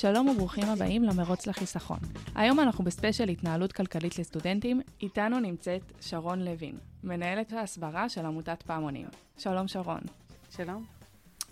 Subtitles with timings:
[0.00, 1.98] שלום וברוכים הבאים למרוץ לחיסכון.
[2.34, 9.06] היום אנחנו בספיישל התנהלות כלכלית לסטודנטים, איתנו נמצאת שרון לוין, מנהלת ההסברה של עמותת פעמונים.
[9.38, 10.00] שלום שרון.
[10.50, 10.84] שלום.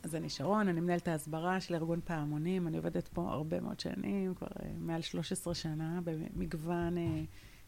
[0.02, 4.34] אז אני שרון, אני מנהלת ההסברה של ארגון פעמונים, אני עובדת פה הרבה מאוד שנים,
[4.34, 7.00] כבר uh, מעל 13 שנה, במגוון uh,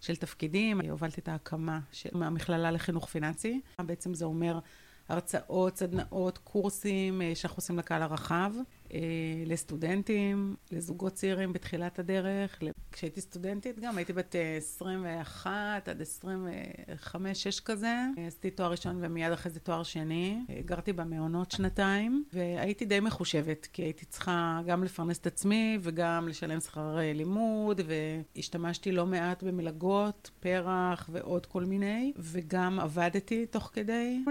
[0.01, 0.81] של תפקידים.
[0.81, 3.61] הובלתי את ההקמה של המכללה לחינוך פיננסי.
[3.79, 4.59] בעצם זה אומר
[5.09, 8.53] הרצאות, סדנאות, קורסים uh, שאנחנו עושים לקהל הרחב.
[8.95, 8.99] אה,
[9.47, 12.63] לסטודנטים, לזוגות צעירים בתחילת הדרך.
[12.93, 16.03] כשהייתי סטודנטית גם, הייתי בת 21 אה, עד
[17.15, 17.17] 25-6
[17.65, 17.95] כזה.
[18.27, 20.39] עשיתי תואר ראשון ומיד אחרי זה תואר שני.
[20.65, 26.61] גרתי במעונות שנתיים, והייתי די מחושבת, כי הייתי צריכה גם לפרנס את עצמי וגם לשלם
[26.61, 34.23] שכר אה, לימוד, והשתמשתי לא מעט במלגות, פרח ועוד כל מיני, וגם עבדתי תוך כדי.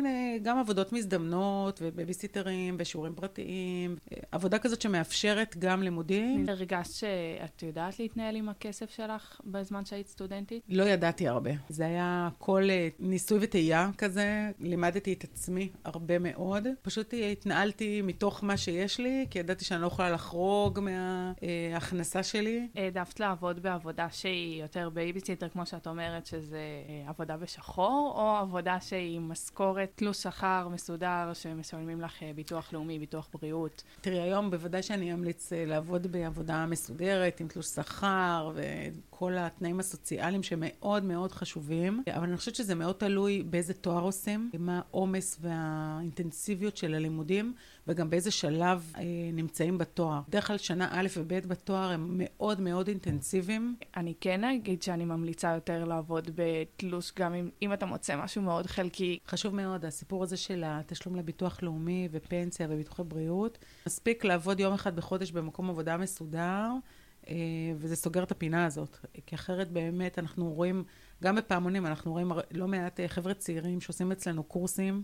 [0.42, 3.96] גם עבודות מזדמנות ובייביסיטרים ושיעורים פרטיים.
[4.32, 6.46] עבודה כזאת שמאפשרת גם לימודים.
[6.50, 10.64] הרגשת שאת יודעת להתנהל עם הכסף שלך בזמן שהיית סטודנטית?
[10.70, 11.52] לא ידעתי הרבה.
[11.70, 14.52] זה היה כל אה, ניסוי וטעייה כזה.
[14.60, 16.68] לימדתי את עצמי הרבה מאוד.
[16.82, 22.68] פשוט התנהלתי מתוך מה שיש לי, כי ידעתי שאני לא יכולה לחרוג מההכנסה שלי.
[22.76, 26.58] העדפת לעבוד בעבודה שהיא יותר בייביסיטר, כמו שאת אומרת, שזה
[26.90, 33.00] אה, עבודה בשחור, או עבודה שהיא משכורת, תלוש שכר מסודר, שמשלמים לך אה, ביטוח לאומי,
[33.00, 33.84] ביטוח בריאות?
[34.02, 40.44] תראי, היום בוודאי שאני אמליץ אה, לעבוד בעבודה מסודרת, עם תלוש שכר וכל התנאים הסוציאליים
[40.44, 46.78] שמאוד מאוד חשובים, אבל אני חושבת שזה מאוד תלוי באיזה תואר עושים, מה העומס והאינטנסיביות
[46.78, 47.54] של הלימודים,
[47.88, 50.22] וגם באיזה שלב אה, נמצאים בתואר.
[50.28, 53.76] בדרך כלל שנה א' וב' בתואר הם מאוד מאוד אינטנסיביים.
[53.98, 58.68] אני כן אגיד שאני ממליצה יותר לעבוד בתלוש, גם אם, אם אתה מוצא משהו מאוד
[58.68, 59.20] חלקי.
[59.28, 63.58] חשוב מאוד, הסיפור הזה של התשלום לביטוח לאומי ופנסיה וביטוחי בריאות.
[63.88, 66.72] מספיק לעבוד יום אחד בחודש במקום עבודה מסודר,
[67.78, 68.98] וזה סוגר את הפינה הזאת.
[69.26, 70.84] כי אחרת באמת אנחנו רואים,
[71.24, 75.04] גם בפעמונים, אנחנו רואים לא מעט אה, חבר'ה צעירים שעושים אצלנו קורסים.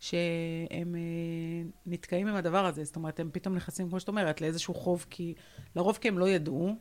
[0.00, 4.74] שהם אה, נתקעים עם הדבר הזה, זאת אומרת, הם פתאום נכנסים, כמו שאת אומרת, לאיזשהו
[4.74, 5.34] חוב, כי
[5.76, 6.74] לרוב כי הם לא ידעו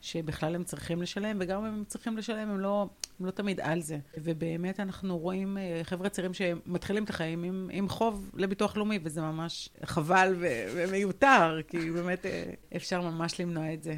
[0.00, 2.88] שבכלל הם צריכים לשלם, וגם אם הם צריכים לשלם, הם לא,
[3.20, 3.98] הם לא תמיד על זה.
[4.18, 9.20] ובאמת אנחנו רואים אה, חבר'ה צעירים שמתחילים את החיים עם, עם חוב לביטוח לאומי, וזה
[9.20, 13.96] ממש חבל ו- ומיותר, כי באמת אה, אפשר ממש למנוע את זה.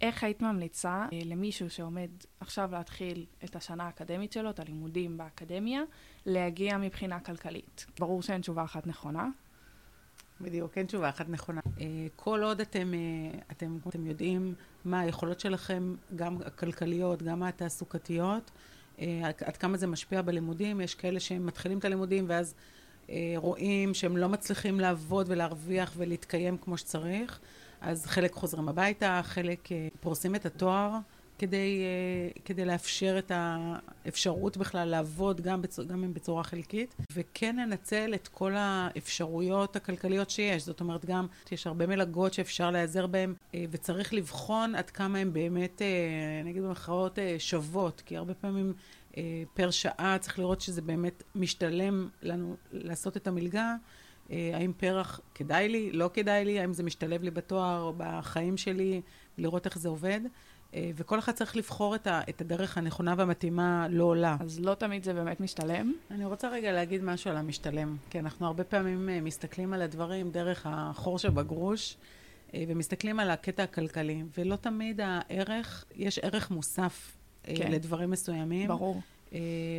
[0.00, 5.82] איך היית ממליצה אה, למישהו שעומד עכשיו להתחיל את השנה האקדמית שלו, את הלימודים באקדמיה,
[6.26, 7.86] להגיע מבחינה כלכלית?
[7.98, 9.28] ברור שאין תשובה אחת נכונה.
[10.40, 11.60] בדיוק, אין תשובה אחת נכונה.
[11.80, 18.50] אה, כל עוד אתם, אה, אתם, אתם יודעים מה היכולות שלכם, גם הכלכליות, גם התעסוקתיות,
[19.20, 22.54] עד כמה זה משפיע בלימודים, יש כאלה שהם מתחילים את הלימודים ואז
[23.36, 27.40] רואים שהם לא מצליחים לעבוד ולהרוויח ולהתקיים כמו שצריך.
[27.80, 30.90] אז חלק חוזרים הביתה, חלק אה, פורסים את התואר
[31.38, 37.56] כדי, אה, כדי לאפשר את האפשרות בכלל לעבוד גם, בצור, גם אם בצורה חלקית, וכן
[37.56, 40.64] לנצל את כל האפשרויות הכלכליות שיש.
[40.64, 45.32] זאת אומרת, גם יש הרבה מלגות שאפשר להיעזר בהן, אה, וצריך לבחון עד כמה הן
[45.32, 45.82] באמת,
[46.44, 48.72] נגיד במחאות, שוות, כי הרבה פעמים
[49.54, 53.74] פר שעה צריך לראות שזה באמת משתלם לנו לעשות את המלגה.
[54.30, 58.56] אה, האם פרח כדאי לי, לא כדאי לי, האם זה משתלב לי בתואר או בחיים
[58.56, 59.00] שלי,
[59.38, 60.20] לראות איך זה עובד.
[60.74, 64.36] אה, וכל אחד צריך לבחור את, ה, את הדרך הנכונה והמתאימה לא עולה.
[64.40, 65.92] אז לא תמיד זה באמת משתלם?
[66.10, 67.96] אני רוצה רגע להגיד משהו על המשתלם.
[68.10, 71.96] כי אנחנו הרבה פעמים אה, מסתכלים על הדברים דרך החור שבגרוש,
[72.54, 77.72] ומסתכלים על הקטע הכלכלי, ולא תמיד הערך, יש ערך מוסף כן.
[77.72, 78.68] לדברים מסוימים.
[78.68, 79.00] ברור.
[79.32, 79.38] אה,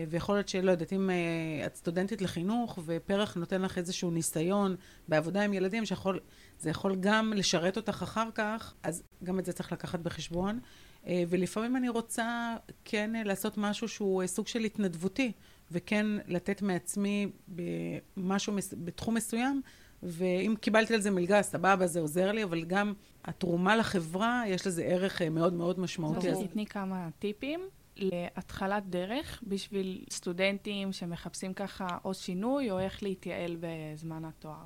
[0.09, 4.75] ויכול להיות שלא יודעת, אם אה, את סטודנטית לחינוך ופרח נותן לך איזשהו ניסיון
[5.07, 6.19] בעבודה עם ילדים, שיכול,
[6.59, 10.59] זה יכול גם לשרת אותך אחר כך, אז גם את זה צריך לקחת בחשבון.
[11.07, 15.31] אה, ולפעמים אני רוצה כן לעשות משהו שהוא סוג של התנדבותי,
[15.71, 19.61] וכן לתת מעצמי במשהו, בתחום מסוים,
[20.03, 22.93] ואם קיבלתי על זה מלגה, סבבה, זה עוזר לי, אבל גם
[23.25, 26.31] התרומה לחברה, יש לזה ערך מאוד מאוד משמעותי.
[26.31, 27.59] אז תתני כמה טיפים.
[27.95, 34.65] להתחלת דרך בשביל סטודנטים שמחפשים ככה או שינוי או איך להתייעל בזמן התואר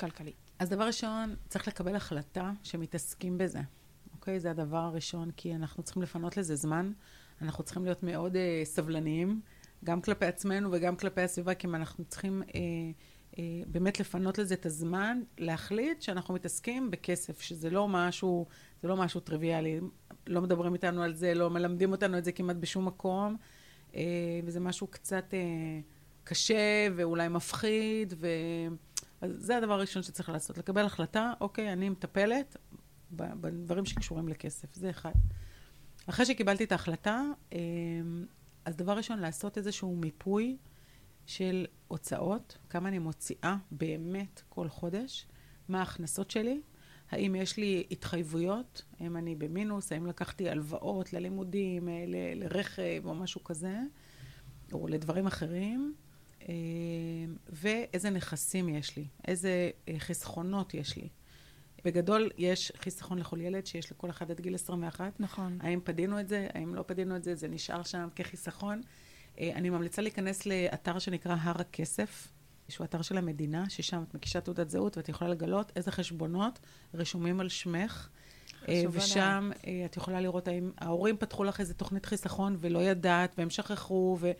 [0.00, 0.32] כלכלי?
[0.58, 3.60] אז דבר ראשון, צריך לקבל החלטה שמתעסקים בזה,
[4.12, 4.40] אוקיי?
[4.40, 6.92] זה הדבר הראשון, כי אנחנו צריכים לפנות לזה זמן.
[7.42, 9.40] אנחנו צריכים להיות מאוד uh, סבלניים,
[9.84, 12.52] גם כלפי עצמנו וגם כלפי הסביבה, כי אנחנו צריכים uh,
[13.32, 13.36] uh,
[13.66, 18.46] באמת לפנות לזה את הזמן, להחליט שאנחנו מתעסקים בכסף, שזה לא משהו,
[18.82, 19.80] זה לא משהו טריוויאלי.
[20.28, 23.36] לא מדברים איתנו על זה, לא מלמדים אותנו את זה כמעט בשום מקום,
[23.94, 24.02] אה,
[24.44, 25.80] וזה משהו קצת אה,
[26.24, 28.28] קשה ואולי מפחיד, ו...
[29.20, 32.56] אז זה הדבר הראשון שצריך לעשות, לקבל החלטה, אוקיי, אני מטפלת
[33.10, 35.12] בדברים שקשורים לכסף, זה אחד.
[36.06, 37.22] אחרי שקיבלתי את ההחלטה,
[37.52, 37.58] אמ,
[38.64, 40.56] אז דבר ראשון, לעשות איזשהו מיפוי
[41.26, 45.26] של הוצאות, כמה אני מוציאה באמת כל חודש,
[45.68, 46.60] מה ההכנסות שלי,
[47.10, 53.14] האם יש לי התחייבויות, האם אני במינוס, האם לקחתי הלוואות ללימודים, אה, ל- לרכב או
[53.14, 53.76] משהו כזה,
[54.72, 55.94] או לדברים אחרים,
[56.48, 61.08] אמ, ואיזה נכסים יש לי, איזה אה, חסכונות יש לי.
[61.84, 65.20] בגדול, יש חיסכון לכל ילד שיש לכל אחד עד גיל 21.
[65.20, 65.58] נכון.
[65.60, 68.80] האם פדינו את זה, האם לא פדינו את זה, זה נשאר שם כחיסכון.
[69.40, 72.28] אה, אני ממליצה להיכנס לאתר שנקרא הר הכסף,
[72.68, 76.58] שהוא אתר של המדינה, ששם את מקישה תעודת זהות ואת יכולה לגלות איזה חשבונות
[76.94, 78.08] רשומים על שמך.
[78.68, 83.34] אה, ושם אה, את יכולה לראות האם ההורים פתחו לך איזה תוכנית חיסכון ולא ידעת,
[83.38, 84.30] והם שכחו, ו...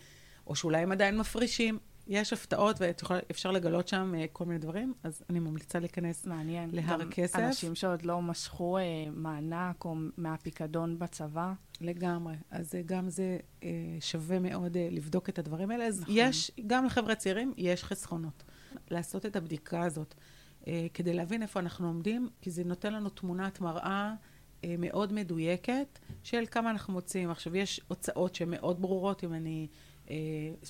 [0.46, 1.78] או שאולי הם עדיין מפרישים.
[2.08, 6.70] יש הפתעות ואפשר לגלות שם uh, כל מיני דברים, אז אני ממליצה להיכנס מעניין.
[6.72, 7.38] להר גם הכסף.
[7.38, 8.82] אנשים שעוד לא משכו אה,
[9.12, 11.52] מענק או מהפיקדון בצבא.
[11.80, 12.34] לגמרי.
[12.50, 13.64] אז uh, גם זה uh,
[14.00, 15.86] שווה מאוד uh, לבדוק את הדברים האלה.
[15.86, 16.14] אז נכון.
[16.16, 18.44] יש, גם לחבר'ה צעירים, יש חסכונות.
[18.90, 20.14] לעשות את הבדיקה הזאת,
[20.62, 25.98] uh, כדי להבין איפה אנחנו עומדים, כי זה נותן לנו תמונת מראה uh, מאוד מדויקת
[26.22, 27.30] של כמה אנחנו מוצאים.
[27.30, 29.68] עכשיו, יש הוצאות שהן מאוד ברורות, אם אני...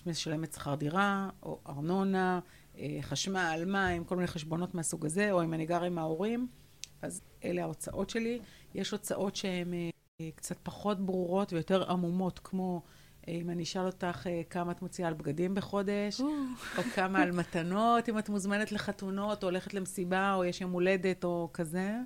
[0.06, 2.40] משלמת שכר דירה, או ארנונה,
[2.79, 6.49] אה, חשמל, מים, כל מיני חשבונות מהסוג הזה, או אם אני גר עם ההורים,
[7.02, 8.40] אז אלה ההוצאות שלי.
[8.75, 12.82] יש הוצאות שהן אה, קצת פחות ברורות ויותר עמומות, כמו
[13.29, 16.20] אה, אם אני אשאל אותך כמה את מוציאה על בגדים בחודש,
[16.79, 21.25] או כמה על מתנות, אם את מוזמנת לחתונות, או הולכת למסיבה, או יש יום הולדת,
[21.25, 21.96] או כזה.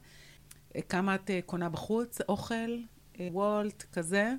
[0.89, 2.79] כמה את קונה בחוץ, אוכל,
[3.21, 4.35] וולט, כזה.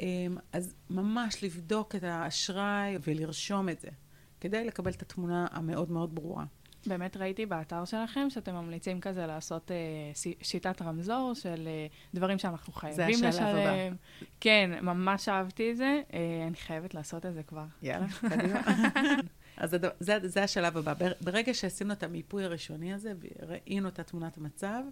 [0.00, 3.88] אמ, אז ממש לבדוק את האשראי ולרשום את זה,
[4.40, 6.44] כדי לקבל את התמונה המאוד מאוד ברורה.
[6.86, 9.76] באמת ראיתי באתר שלכם שאתם ממליצים כזה לעשות אה,
[10.42, 13.20] שיטת רמזור של אה, דברים שאנחנו חייבים לשלם.
[13.20, 13.96] זה השלב הבא.
[14.40, 16.00] כן, ממש אהבתי את זה.
[16.14, 17.64] אה, אני חייבת לעשות את זה כבר.
[17.82, 18.60] יאללה, קדימה.
[19.56, 20.92] אז זה, זה, זה השלב הבא.
[21.20, 24.82] ברגע שעשינו את המיפוי הראשוני הזה וראינו את תמונת המצב,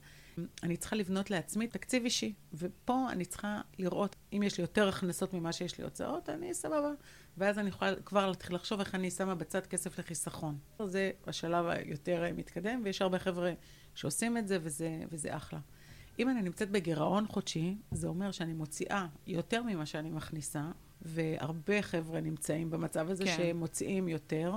[0.62, 2.32] אני צריכה לבנות לעצמי תקציב אישי.
[2.54, 6.92] ופה אני צריכה לראות, אם יש לי יותר הכנסות ממה שיש לי הוצאות, אני סבבה.
[7.38, 10.58] ואז אני יכולה כבר להתחיל לחשוב איך אני שמה בצד כסף לחיסכון.
[10.86, 13.52] זה השלב היותר מתקדם, ויש הרבה חבר'ה
[13.94, 15.58] שעושים את זה, וזה, וזה אחלה.
[16.18, 20.70] אם אני נמצאת בגירעון חודשי, זה אומר שאני מוציאה יותר ממה שאני מכניסה,
[21.02, 23.34] והרבה חבר'ה נמצאים במצב הזה כן.
[23.36, 24.54] שהם מוציאים יותר.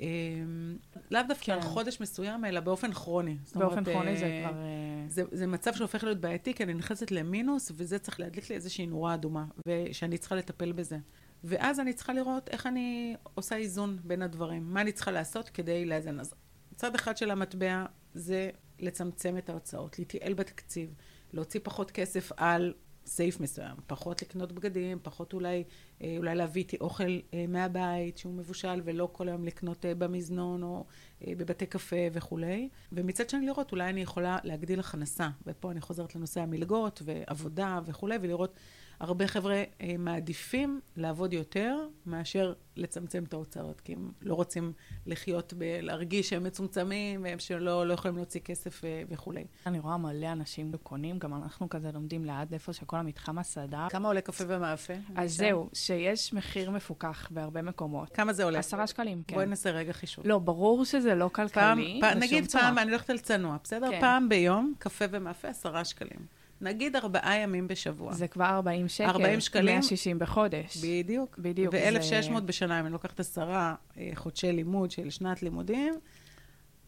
[0.00, 0.76] אמ,
[1.10, 1.52] לאו דווקא כן.
[1.52, 3.36] על חודש מסוים, אלא באופן כרוני.
[3.54, 4.60] באופן כרוני זה אה, כבר...
[5.08, 8.86] זה, זה מצב שהופך להיות בעייתי, כי אני נכנסת למינוס, וזה צריך להדליק לי איזושהי
[8.86, 10.98] נורה אדומה, ושאני צריכה לטפל בזה.
[11.44, 14.74] ואז אני צריכה לראות איך אני עושה איזון בין הדברים.
[14.74, 16.20] מה אני צריכה לעשות כדי לאזן.
[16.20, 16.34] אז
[16.76, 17.84] צד אחד של המטבע
[18.14, 20.94] זה לצמצם את ההוצאות, להתייעל בתקציב,
[21.32, 22.74] להוציא פחות כסף על
[23.08, 25.64] סעיף מסוים, פחות לקנות בגדים, פחות אולי,
[26.02, 30.62] אה, אולי להביא איתי אוכל אה, מהבית שהוא מבושל ולא כל היום לקנות אה, במזנון
[30.62, 30.84] או
[31.28, 32.68] בבתי קפה וכולי.
[32.92, 35.28] ומצד שני לראות, אולי אני יכולה להגדיל הכנסה.
[35.46, 38.54] ופה אני חוזרת לנושא המלגות ועבודה וכולי, ולראות
[39.00, 44.72] הרבה חבר'ה אה, מעדיפים לעבוד יותר מאשר לצמצם את ההוצאות, כי הם לא רוצים
[45.06, 49.44] לחיות, ב- להרגיש שהם מצומצמים, והם שלא לא יכולים להוציא כסף אה, וכולי.
[49.66, 53.86] אני רואה מלא אנשים קונים, גם אנחנו כזה לומדים ליד איפה שכל המתחם הסעדה.
[53.90, 54.94] כמה עולה קפה ומאפה?
[55.16, 58.10] אז זהו, שיש מחיר מפוקח בהרבה מקומות.
[58.10, 58.58] כמה זה עולה?
[58.58, 59.34] עשרה שקלים, כן.
[59.34, 60.26] בואי נעשה רגע חישוב.
[60.26, 61.62] לא, ברור שזה לא כלכלי.
[61.62, 63.90] פעם, פעם, נגיד פעם, אני הולכת על צנוע, בסדר?
[63.90, 64.00] כן.
[64.00, 66.37] פעם ביום, קפה ומאפה, עשרה שקלים.
[66.60, 68.12] נגיד ארבעה ימים בשבוע.
[68.12, 69.08] זה כבר 40 שקל.
[69.08, 69.74] 40 שקלים.
[69.74, 70.76] 160 בחודש.
[70.76, 71.38] בדיוק.
[71.38, 71.74] בדיוק.
[71.74, 72.40] ו-1,600 זה...
[72.40, 75.94] בשנה, אם אני לוקחת עשרה אה, חודשי לימוד של שנת לימודים,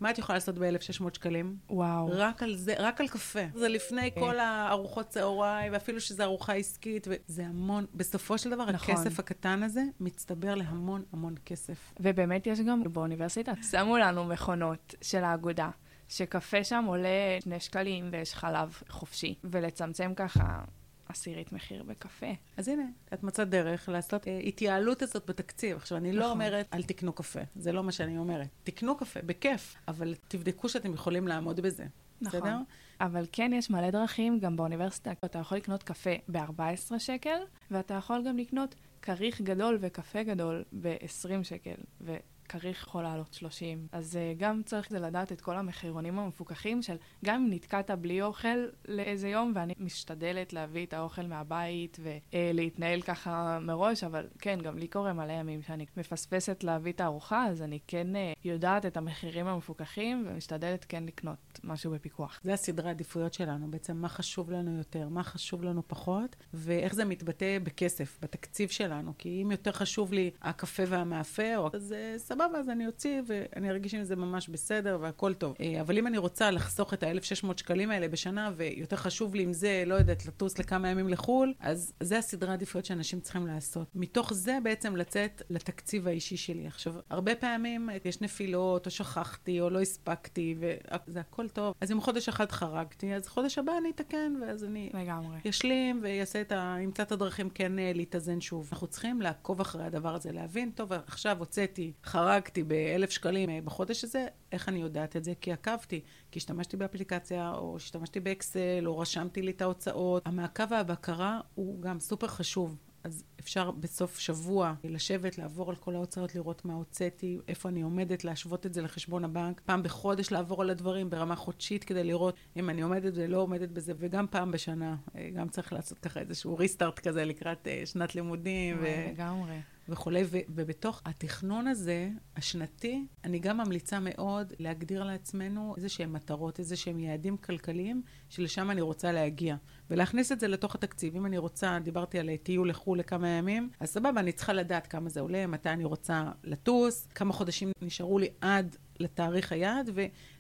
[0.00, 1.57] מה את יכולה לעשות ב-1,600 שקלים?
[1.71, 2.09] וואו.
[2.12, 3.41] רק על זה, רק על קפה.
[3.55, 4.21] זה לפני okay.
[4.21, 8.95] כל הארוחות צהריים, ואפילו שזו ארוחה עסקית, וזה המון, בסופו של דבר, נכון.
[8.95, 11.93] הכסף הקטן הזה מצטבר להמון המון כסף.
[12.00, 15.71] ובאמת יש גם באוניברסיטה, שמו לנו מכונות של האגודה.
[16.11, 20.64] שקפה שם עולה שני שקלים ויש חלב חופשי, ולצמצם ככה
[21.09, 22.26] עשירית מחיר בקפה.
[22.57, 25.76] אז הנה, את מצאת דרך לעשות אה, התייעלות הזאת בתקציב.
[25.76, 26.29] עכשיו, אני לא נכון.
[26.29, 28.49] לא אומרת, אל תקנו קפה, זה לא מה שאני אומרת.
[28.62, 31.87] תקנו קפה, בכיף, אבל תבדקו שאתם יכולים לעמוד בזה.
[32.21, 32.40] נכון.
[32.40, 32.57] בסדר?
[33.00, 35.12] אבל כן יש מלא דרכים, גם באוניברסיטה.
[35.25, 37.38] אתה יכול לקנות קפה ב-14 שקל,
[37.71, 41.75] ואתה יכול גם לקנות כריך גדול וקפה גדול ב-20 שקל.
[42.00, 42.17] ו...
[42.50, 43.87] כריך יכול לעלות 30.
[43.92, 48.23] אז uh, גם צריך זה לדעת את כל המחירונים המפוקחים של גם אם נתקעת בלי
[48.23, 54.59] אוכל לאיזה יום, ואני משתדלת להביא את האוכל מהבית ולהתנהל uh, ככה מראש, אבל כן,
[54.62, 58.87] גם לי קורה מלא ימים שאני מפספסת להביא את הארוחה, אז אני כן uh, יודעת
[58.87, 62.40] את המחירים המפוקחים ומשתדלת כן לקנות משהו בפיקוח.
[62.45, 67.04] זה הסדרי העדיפויות שלנו, בעצם מה חשוב לנו יותר, מה חשוב לנו פחות, ואיך זה
[67.04, 69.12] מתבטא בכסף, בתקציב שלנו.
[69.19, 71.42] כי אם יותר חשוב לי הקפה והמאפה,
[71.73, 75.55] אז uh, סבבה, אז אני אוציא ואני ארגיש עם זה ממש בסדר והכל טוב.
[75.55, 79.53] Uh, אבל אם אני רוצה לחסוך את ה-1,600 שקלים האלה בשנה, ויותר חשוב לי עם
[79.53, 83.89] זה, לא יודעת, לטוס לכמה ימים לחו"ל, אז זה הסדרי העדיפויות שאנשים צריכים לעשות.
[83.95, 86.67] מתוך זה בעצם לצאת לתקציב האישי שלי.
[86.67, 91.75] עכשיו, הרבה פעמים יש נפילות, או שכחתי, או לא הספקתי, וזה הכל טוב.
[91.81, 94.91] אז אם חודש אחד חרגתי, אז חודש הבא אני אתקן, ואז אני...
[94.95, 95.37] לגמרי.
[95.45, 96.77] ישלים ויעשה את ה...
[96.83, 98.69] ימצא את הדרכים כן אה, להתאזן שוב.
[98.73, 102.30] אנחנו צריכים לעקוב אחרי הדבר הזה, להבין, טוב, עכשיו הוצאתי, חרגתי
[102.67, 105.33] באלף שקלים אה, בחודש הזה, איך אני יודעת את זה?
[105.41, 110.23] כי עקבתי, כי השתמשתי באפליקציה, או השתמשתי באקסל, או רשמתי לי את ההוצאות.
[110.27, 112.77] המעקב והבקרה הוא גם סופר חשוב.
[113.05, 118.25] אז אפשר בסוף שבוע לשבת, לעבור על כל ההוצאות, לראות מה הוצאתי, איפה אני עומדת,
[118.25, 119.61] להשוות את זה לחשבון הבנק.
[119.65, 123.93] פעם בחודש לעבור על הדברים ברמה חודשית כדי לראות אם אני עומדת ולא עומדת בזה,
[123.99, 124.97] וגם פעם בשנה.
[125.17, 128.83] אה, גם צריך לעשות ככה איזשהו ריסטארט כזה לקראת אה, שנת לימודים.
[129.13, 129.57] לגמרי.
[129.57, 129.80] ו...
[129.91, 136.77] וכולי, ובתוך התכנון הזה, השנתי, אני גם ממליצה מאוד להגדיר לעצמנו איזה שהם מטרות, איזה
[136.77, 139.57] שהם יעדים כלכליים, שלשם אני רוצה להגיע.
[139.91, 141.17] ולהכניס את זה לתוך התקציב.
[141.17, 145.09] אם אני רוצה, דיברתי על טיול לחו"ל לכמה ימים, אז סבבה, אני צריכה לדעת כמה
[145.09, 149.90] זה עולה, מתי אני רוצה לטוס, כמה חודשים נשארו לי עד לתאריך היעד,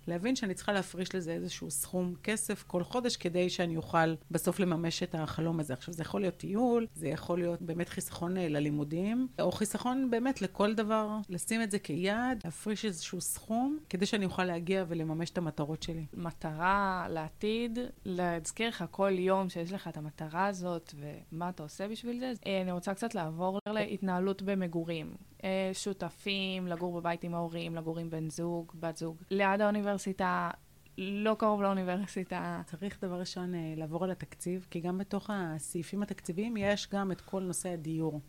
[0.06, 5.02] ולהבין שאני צריכה להפריש לזה איזשהו סכום כסף כל חודש, כדי שאני אוכל בסוף לממש
[5.02, 5.72] את החלום הזה.
[5.72, 10.42] עכשיו, זה יכול להיות טיול, זה יכול להיות באמת חיסכון אה, ללימודים, או חיסכון באמת
[10.42, 15.38] לכל דבר, לשים את זה כיעד, להפריש איזשהו סכום, כדי שאני אוכל להגיע ולממש את
[15.38, 16.06] המטרות שלי.
[16.14, 20.94] מטרה לעתיד, להזכיר לך כל יום שיש לך את המטרה הזאת,
[21.32, 22.32] ומה אתה עושה בשביל זה.
[22.46, 25.14] אה, אני רוצה קצת לעבור להתנהלות במגורים.
[25.44, 30.50] אה, שותפים, לגור בבית עם ההורים, לגור עם בן זוג, בת זוג, ליד האוניברסיטה.
[30.98, 32.62] לא קרוב לאוניברסיטה.
[32.66, 37.20] צריך דבר ראשון אה, לעבור על התקציב, כי גם בתוך הסעיפים התקציביים יש גם את
[37.20, 38.20] כל נושא הדיור.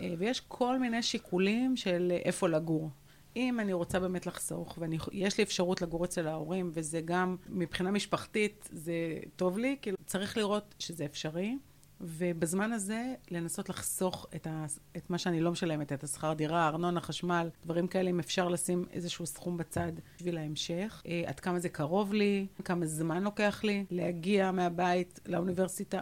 [0.00, 2.90] אה, ויש כל מיני שיקולים של איפה לגור.
[3.36, 8.68] אם אני רוצה באמת לחסוך, ויש לי אפשרות לגור אצל ההורים, וזה גם מבחינה משפחתית,
[8.72, 8.92] זה
[9.36, 11.56] טוב לי, כאילו צריך לראות שזה אפשרי.
[12.00, 17.00] ובזמן הזה לנסות לחסוך את, ה, את מה שאני לא משלמת, את השכר דירה, ארנונה,
[17.00, 21.02] חשמל, דברים כאלה, אם אפשר לשים איזשהו סכום בצד בשביל ההמשך.
[21.06, 26.00] אה, עד כמה זה קרוב לי, כמה זמן לוקח לי להגיע מהבית לאוניברסיטה.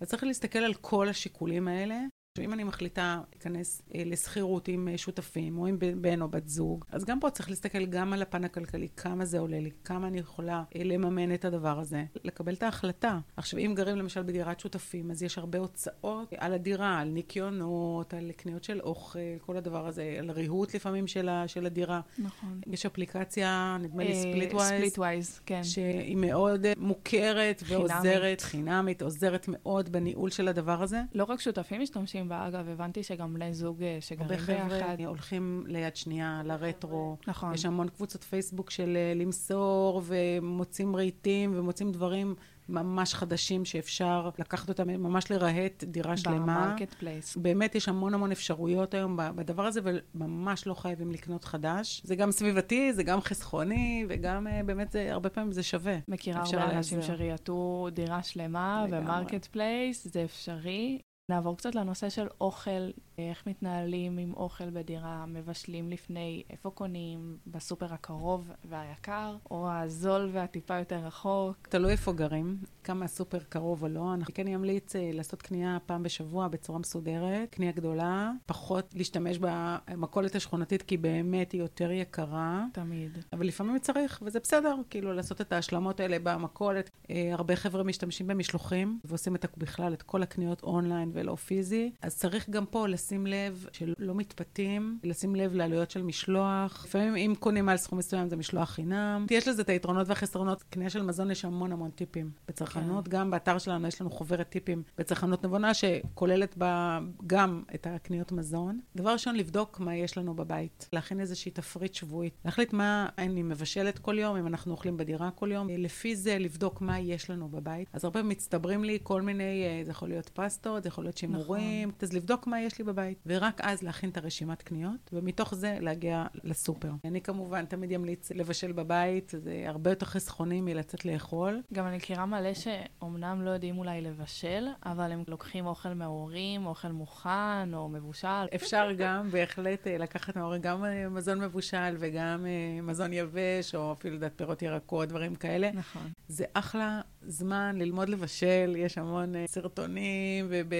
[0.00, 1.98] אז צריך להסתכל על כל השיקולים האלה,
[2.42, 6.84] אם אני מחליטה להיכנס אה, לשכירות עם אה, שותפים או עם בן או בת זוג,
[6.90, 10.18] אז גם פה צריך להסתכל גם על הפן הכלכלי, כמה זה עולה לי, כמה אני
[10.18, 13.18] יכולה אה, לממן את הדבר הזה, לקבל את ההחלטה.
[13.36, 18.32] עכשיו, אם גרים למשל בדירת שותפים, אז יש הרבה הוצאות על הדירה, על ניקיונות, על
[18.36, 22.00] קניות של אוכל, כל הדבר הזה, על ריהוט לפעמים של, ה, של הדירה.
[22.18, 22.60] נכון.
[22.66, 24.68] יש אפליקציה, נדמה לי Splitwise.
[24.68, 25.64] Splitwise, כן.
[25.64, 31.02] שהיא מאוד מוכרת ועוזרת, חינמית, עוזרת מאוד בניהול של הדבר הזה.
[31.14, 34.52] לא רק שותפים משתמשים בה, אגב, הבנתי שגם בני זוג אה, שגרים ביחד.
[34.52, 37.16] הרבה חבר'ה הולכים ליד שנייה, לרטרו.
[37.26, 37.54] נכון.
[37.54, 42.34] יש המון קבוצות פייסבוק של אה, למסור, ומוצאים רהיטים, ומוצאים דברים
[42.68, 46.66] ממש חדשים שאפשר לקחת אותם, ממש לרהט דירה שלמה.
[46.66, 47.36] ב Marketplace.
[47.36, 49.80] באמת יש המון המון אפשרויות היום בדבר הזה,
[50.14, 52.02] וממש לא חייבים לקנות חדש.
[52.04, 55.96] זה גם סביבתי, זה גם חסכוני, וגם אה, באמת זה, הרבה פעמים זה שווה.
[56.08, 60.98] מכירה הרבה אנשים שריהטו דירה שלמה ב Marketplace, זה אפשרי.
[61.28, 67.92] נעבור קצת לנושא של אוכל, איך מתנהלים עם אוכל בדירה, מבשלים לפני, איפה קונים, בסופר
[67.92, 71.56] הקרוב והיקר, או הזול והטיפה יותר רחוק.
[71.68, 74.14] תלוי איפה גרים, כמה הסופר קרוב או לא.
[74.14, 80.34] אני כן אמליץ אה, לעשות קנייה פעם בשבוע בצורה מסודרת, קנייה גדולה, פחות להשתמש במכולת
[80.34, 82.64] השכונתית, כי באמת היא יותר יקרה.
[82.72, 83.18] תמיד.
[83.32, 86.90] אבל לפעמים צריך, וזה בסדר, כאילו לעשות את ההשלמות האלה במכולת.
[87.10, 92.16] אה, הרבה חבר'ה משתמשים במשלוחים, ועושים את, בכלל את כל הקניות אונליין ולא פיזי, אז
[92.16, 96.84] צריך גם פה לשים לב שלא מתפתים, לשים לב לעלויות של משלוח.
[96.84, 99.26] לפעמים אם קונים על סכום מסוים זה משלוח חינם.
[99.30, 100.62] יש לזה את היתרונות והחסרונות.
[100.62, 103.04] קנייה של מזון יש המון המון טיפים בצרכנות.
[103.04, 103.10] כן.
[103.10, 108.80] גם באתר שלנו יש לנו חוברת טיפים בצרכנות נבונה, שכוללת בה גם את הקניות מזון.
[108.96, 110.88] דבר ראשון, לבדוק מה יש לנו בבית.
[110.92, 112.34] להכין איזושהי תפריט שבועית.
[112.44, 115.68] להחליט מה אני מבשלת כל יום, אם אנחנו אוכלים בדירה כל יום.
[115.68, 117.88] לפי זה לבדוק מה יש לנו בבית.
[117.92, 121.88] אז הרבה מצטברים לי כל מיני, אה, זה יכול להיות פסטות, זה יכול להיות שימורים,
[121.88, 121.98] נכון.
[122.02, 126.26] אז לבדוק מה יש לי בבית, ורק אז להכין את הרשימת קניות, ומתוך זה להגיע
[126.44, 126.90] לסופר.
[127.04, 131.62] אני כמובן תמיד אמליץ לבשל בבית, זה הרבה יותר חסכוני מלצאת לאכול.
[131.72, 136.88] גם אני מכירה מלא שאומנם לא יודעים אולי לבשל, אבל הם לוקחים אוכל מההורים, אוכל
[136.88, 138.46] מוכן או מבושל.
[138.54, 142.46] אפשר גם בהחלט אה, לקחת מההורים גם אה, מזון מבושל וגם
[142.82, 145.70] מזון יבש, או אפילו דעת פירות ירקות, דברים כאלה.
[145.72, 146.02] נכון.
[146.28, 150.76] זה אחלה זמן ללמוד לבשל, יש המון סרטונים, ובכל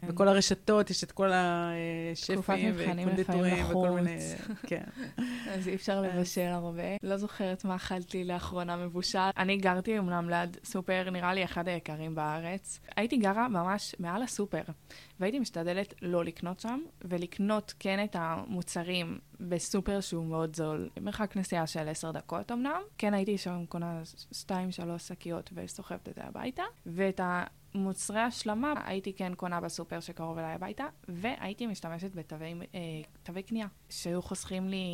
[0.00, 0.28] כן.
[0.28, 4.18] הרשתות יש את כל השפים וקונדיטורים וכל מיני...
[4.66, 4.84] כן.
[5.54, 6.82] אז אי אפשר לבשל הרבה.
[7.02, 9.18] לא זוכרת מה אכלתי לאחרונה מבושל.
[9.36, 12.80] אני גרתי אמנם ליד סופר, נראה לי אחד היקרים בארץ.
[12.96, 14.62] הייתי גרה ממש מעל הסופר.
[15.20, 20.88] והייתי משתדלת לא לקנות שם, ולקנות כן את המוצרים בסופר שהוא מאוד זול.
[21.00, 22.80] מרחק נסיעה של עשר דקות אמנם.
[22.98, 24.00] כן הייתי שם קונה
[24.32, 26.62] שתיים, שלוש שקיות וסוחבת את זה הביתה.
[26.86, 27.20] ואת
[27.74, 32.54] המוצרי השלמה הייתי כן קונה בסופר שקרוב אליי הביתה, והייתי משתמשת בתווי
[33.34, 34.86] אה, קנייה, שהיו חוסכים לי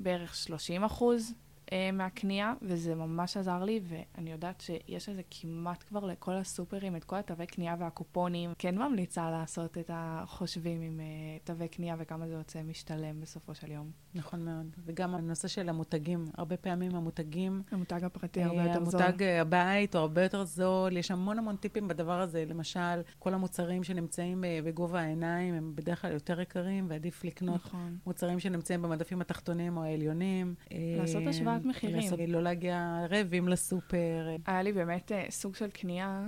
[0.00, 1.34] בערך 30 אחוז
[1.72, 7.04] אה, מהקנייה, וזה ממש עזר לי, ואני יודעת שיש לזה כמעט כבר לכל הסופרים, את
[7.04, 8.52] כל התווי קנייה והקופונים.
[8.58, 11.06] כן ממליצה לעשות את החושבים עם אה,
[11.44, 13.90] תווי קנייה וכמה זה יוצא משתלם בסופו של יום.
[14.14, 14.76] נכון מאוד.
[14.84, 17.62] וגם הנושא של המותגים, הרבה פעמים המותגים...
[17.70, 19.02] המותג הפרטי הרבה יותר זול.
[19.02, 22.44] המותג הבית הוא הרבה יותר זול, יש המון המון טיפים בדבר הזה.
[22.48, 27.98] למשל, כל המוצרים שנמצאים אה, בגובה העיניים הם בדרך כלל יותר יקרים, ועדיף לקנות נכון.
[28.06, 30.54] מוצרים שנמצאים במדפים התחתונים או העליונים.
[30.70, 31.96] לעשות השוואה העלאת מחירים.
[31.96, 34.36] לעשות, לא להגיע רעבים לסופר.
[34.46, 36.26] היה לי באמת סוג של קנייה,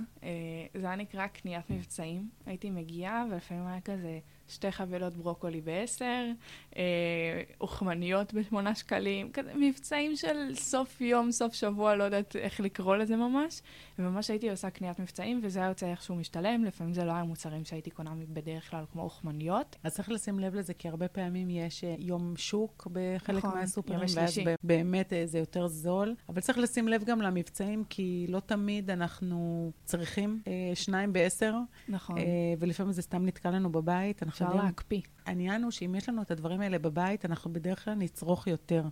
[0.73, 2.29] זה היה נקרא קניית מבצעים.
[2.45, 4.19] הייתי מגיעה, ולפעמים היה כזה
[4.53, 6.25] שתי חבילות ברוקולי בעשר,
[6.77, 6.81] אה,
[7.61, 13.15] אוכמניות בשמונה שקלים, כזה מבצעים של סוף יום, סוף שבוע, לא יודעת איך לקרוא לזה
[13.15, 13.61] ממש.
[13.99, 17.65] וממש הייתי עושה קניית מבצעים, וזה היה יוצא איכשהו משתלם, לפעמים זה לא היה מוצרים
[17.65, 19.75] שהייתי קונה בדרך כלל, כמו אוכמניות.
[19.83, 23.99] אז צריך לשים לב לזה, כי הרבה פעמים יש אה, יום שוק בחלק נכון, מהסופרים,
[24.15, 26.15] ואז באמת אה, זה יותר זול.
[26.29, 31.55] אבל צריך לשים לב גם למבצעים, כי לא תמיד אנחנו צריכים אה, שניים בעשר.
[31.87, 32.17] נכון.
[32.17, 32.23] אה,
[32.59, 34.23] ולפעמים זה סתם נתקע לנו בבית.
[34.47, 35.01] אפשר להקפיא.
[35.25, 38.83] העניין הוא שאם יש לנו את הדברים האלה בבית, אנחנו בדרך כלל נצרוך יותר.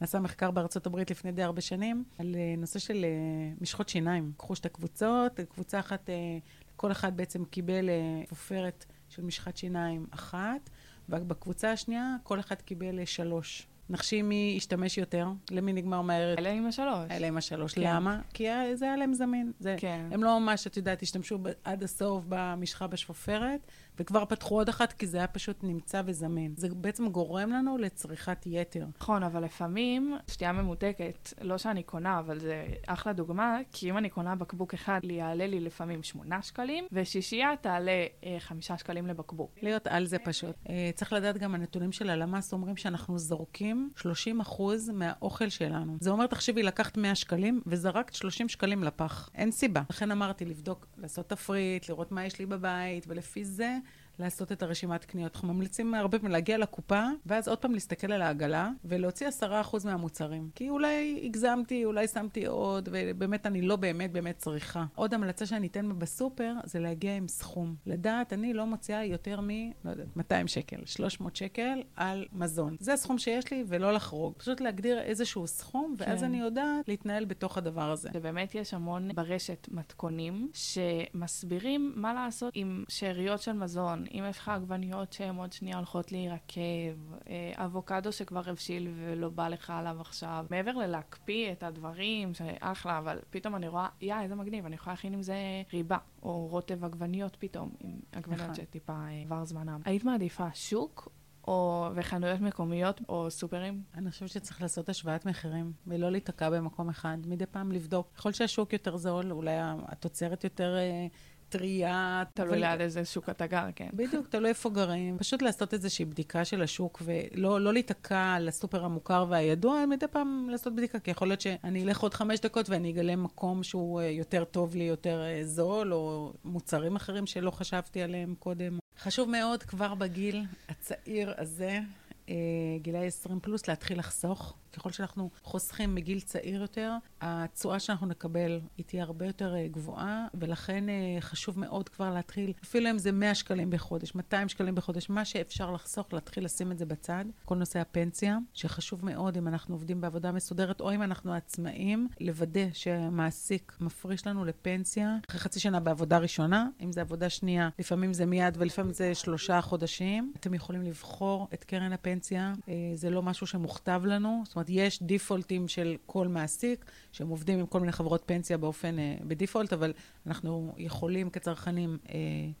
[0.00, 4.32] נעשה מחקר בארצות הברית לפני די הרבה שנים על אה, נושא של אה, משחות שיניים.
[4.36, 6.38] קחו שתי קבוצות, קבוצה אחת, אה,
[6.76, 7.88] כל אחד בעצם קיבל
[8.30, 10.70] עופרת של משחת שיניים אחת,
[11.08, 13.66] ובקבוצה השנייה כל אחד קיבל שלוש.
[13.90, 16.34] נחשי מי ישתמש יותר, למי נגמר מהר.
[16.38, 17.10] אלה עם השלוש.
[17.10, 17.74] אלה עם השלוש.
[17.74, 17.80] כן.
[17.84, 18.20] למה?
[18.34, 19.52] כי זה היה להם זמין.
[19.58, 20.08] זה, כן.
[20.10, 23.66] הם לא ממש, את יודעת, השתמשו עד הסוף במשחה בשפופרת,
[23.98, 26.54] וכבר פתחו עוד אחת, כי זה היה פשוט נמצא וזמין.
[26.56, 28.86] זה בעצם גורם לנו לצריכת יתר.
[29.00, 34.08] נכון, אבל לפעמים שתייה ממותקת, לא שאני קונה, אבל זה אחלה דוגמה, כי אם אני
[34.10, 39.50] קונה בקבוק אחד, יעלה לי לפעמים שמונה שקלים, ושישייה תעלה אה, חמישה שקלים לבקבוק.
[39.62, 40.56] להיות על זה פשוט.
[40.68, 45.96] אה, צריך לדעת גם, הנתונים של הלמ"ס אומרים שאנחנו זורקים 30 אחוז מהאוכל שלנו.
[46.00, 49.30] זה אומר, תחשבי, לקחת 100 שקלים וזרקת 30 שקלים לפח.
[49.34, 49.82] אין סיבה.
[49.90, 53.76] לכן אמרתי, לבדוק, לעשות תפריט, לראות מה יש לי בבית, ולפי זה
[54.18, 55.34] לעשות את הרשימת קניות.
[55.34, 59.84] אנחנו ממליצים הרבה פעמים להגיע לקופה, ואז עוד פעם להסתכל על העגלה, ולהוציא עשרה אחוז
[59.86, 60.50] מהמוצרים.
[60.54, 64.84] כי אולי הגזמתי, אולי שמתי עוד, ובאמת אני לא באמת באמת צריכה.
[64.94, 67.74] עוד המלצה שאני אתן בסופר, זה להגיע עם סכום.
[67.86, 69.48] לדעת, אני לא מוציאה יותר מ...
[69.84, 72.76] לא יודעת, 200 שקל, 300 שקל על מזון.
[72.80, 74.34] זה הסכום שיש לי, ולא לחרוג.
[74.36, 76.24] פשוט להגדיר איזשהו סכום, ואז כן.
[76.24, 78.08] אני יודעת להתנהל בתוך הדבר הזה.
[78.14, 84.48] ובאמת יש המון ברשת מתכונים, שמסבירים מה לעשות עם שאריות של מזון, אם יש לך
[84.48, 90.46] עגבניות שהן עוד שנייה הולכות להירקב, אה, אבוקדו שכבר הבשיל ולא בא לך עליו עכשיו,
[90.50, 95.12] מעבר ללהקפיא את הדברים, שאחלה, אבל פתאום אני רואה, יא, איזה מגניב, אני יכולה להכין
[95.12, 95.36] עם זה
[95.72, 98.54] ריבה, או רוטב עגבניות פתאום, עם עגבניות נכון.
[98.54, 99.80] שטיפה אה, עבר זמנם.
[99.84, 101.08] היית מעדיפה שוק
[101.48, 103.82] או וחנויות מקומיות או סופרים?
[103.94, 107.18] אני חושבת שצריך לעשות השוואת מחירים, ולא להיתקע במקום אחד.
[107.26, 108.08] מדי פעם לבדוק.
[108.16, 111.06] ככל שהשוק יותר זול, אולי התוצרת יותר אה,
[111.50, 112.22] טריה.
[112.34, 113.88] תלוי ליד איזה שוק אתה גר, כן.
[113.92, 115.18] בדיוק, תלוי איפה גרים.
[115.18, 120.46] פשוט לעשות איזושהי בדיקה של השוק, ולא לא להיתקע על הסופר המוכר והידוע, מדי פעם
[120.50, 124.06] לעשות בדיקה, כי יכול להיות שאני אלך עוד חמש דקות ואני אגלה מקום שהוא אה,
[124.06, 128.78] יותר טוב לי, יותר אה, זול, או מוצרים אחרים שלא חשבתי עליהם קודם.
[128.98, 131.80] חשוב מאוד כבר בגיל הצעיר הזה,
[132.28, 132.34] אה,
[132.82, 134.54] גילאי 20 פלוס, להתחיל לחסוך.
[134.72, 140.26] ככל שאנחנו חוסכים מגיל צעיר יותר, התשואה שאנחנו נקבל היא תהיה הרבה יותר אה, גבוהה,
[140.34, 145.10] ולכן אה, חשוב מאוד כבר להתחיל, אפילו אם זה 100 שקלים בחודש, 200 שקלים בחודש,
[145.10, 147.24] מה שאפשר לחסוך, להתחיל לשים את זה בצד.
[147.44, 152.66] כל נושא הפנסיה, שחשוב מאוד אם אנחנו עובדים בעבודה מסודרת, או אם אנחנו עצמאים, לוודא
[152.72, 158.26] שהמעסיק מפריש לנו לפנסיה אחרי חצי שנה בעבודה ראשונה, אם זה עבודה שנייה, לפעמים זה
[158.26, 160.32] מיד ולפעמים זה שלושה חודשים.
[160.40, 165.02] אתם יכולים לבחור את קרן הפנסיה, אה, זה לא משהו שמוכתב לנו, זאת אומרת, יש
[165.02, 169.92] דיפולטים של כל מעסיק, שהם עובדים עם כל מיני חברות פנסיה באופן, אה, בדיפולט, אבל
[170.26, 172.14] אנחנו יכולים כצרכנים אה,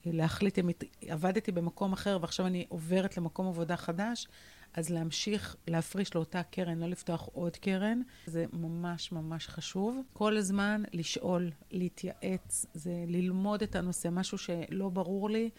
[0.06, 0.70] להחליט אם
[1.08, 4.28] עבדתי במקום אחר ועכשיו אני עוברת למקום עבודה חדש,
[4.74, 10.00] אז להמשיך להפריש לאותה קרן, לא לפתוח עוד קרן, זה ממש ממש חשוב.
[10.12, 15.50] כל הזמן לשאול, להתייעץ, זה ללמוד את הנושא, משהו שלא ברור לי,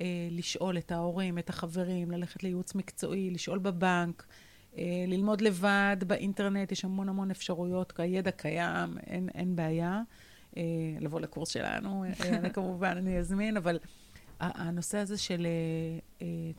[0.00, 4.26] אה, לשאול את ההורים, את החברים, ללכת לייעוץ מקצועי, לשאול בבנק.
[4.78, 10.02] אה, ללמוד לבד באינטרנט, יש המון המון אפשרויות, הידע קיים, אין, אין בעיה.
[10.56, 10.62] אה,
[11.00, 13.78] לבוא לקורס שלנו, אה, אני כמובן, אני אזמין, אבל
[14.40, 15.46] הנושא הזה של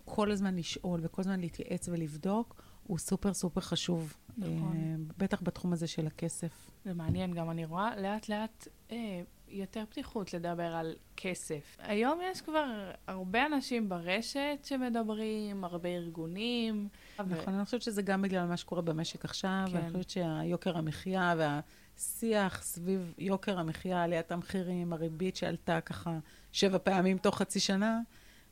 [0.05, 4.13] כל הזמן לשאול וכל הזמן להתייעץ ולבדוק, הוא סופר סופר חשוב.
[4.37, 5.07] נכון.
[5.17, 6.71] בטח בתחום הזה של הכסף.
[6.85, 11.77] זה מעניין, גם אני רואה לאט לאט אה, יותר פתיחות לדבר על כסף.
[11.79, 16.87] היום יש כבר הרבה אנשים ברשת שמדברים, הרבה ארגונים.
[17.19, 17.57] נכון, ו...
[17.57, 19.75] אני חושבת שזה גם בגלל מה שקורה במשק עכשיו, כן.
[19.75, 26.19] ואני חושבת שהיוקר המחיה והשיח סביב יוקר המחיה, עליית המחירים, הריבית שעלתה ככה
[26.51, 27.99] שבע פעמים תוך חצי שנה,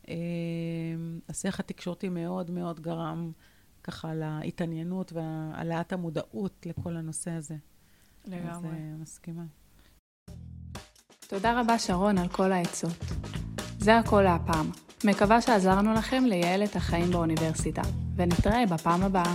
[0.08, 0.14] אה,
[1.28, 3.32] השיח התקשורתי מאוד מאוד גרם
[3.82, 7.56] ככה להתעניינות והעלאת המודעות לכל הנושא הזה.
[8.26, 8.48] לגמרי.
[8.48, 9.44] אז אה, מסכימה.
[11.30, 12.96] תודה רבה שרון על כל העצות.
[13.78, 14.70] זה הכל להפעם.
[15.04, 17.82] מקווה שעזרנו לכם לייעל את החיים באוניברסיטה,
[18.16, 19.34] ונתראה בפעם הבאה.